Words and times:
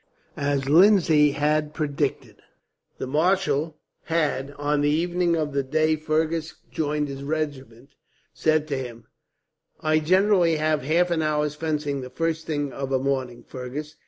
As 0.35 0.67
Lindsay 0.67 1.33
had 1.33 1.75
predicted, 1.75 2.37
the 2.97 3.05
marshal 3.05 3.77
had, 4.05 4.49
on 4.57 4.81
the 4.81 4.89
evening 4.89 5.35
of 5.35 5.53
the 5.53 5.61
day 5.61 5.95
Fergus 5.95 6.55
joined 6.71 7.07
his 7.07 7.21
regiment, 7.21 7.89
said 8.33 8.67
to 8.69 8.77
him: 8.79 9.05
"I 9.79 9.99
generally 9.99 10.55
have 10.55 10.81
half 10.81 11.11
an 11.11 11.21
hour's 11.21 11.53
fencing 11.53 12.01
the 12.01 12.09
first 12.09 12.47
thing 12.47 12.73
of 12.73 12.91
a 12.91 12.97
morning, 12.97 13.43
Fergus. 13.47 13.95